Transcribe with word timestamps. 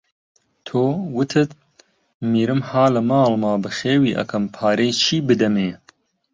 تۆ، 0.67 0.79
وتت: 1.17 1.49
میرم 2.31 2.61
ها 2.69 2.85
لە 2.95 3.01
ماڵما 3.09 3.53
بەخێوی 3.63 4.17
ئەکەم 4.17 4.43
پارەی 4.55 4.91
چی 5.01 5.17
بدەمێ؟ 5.27 5.71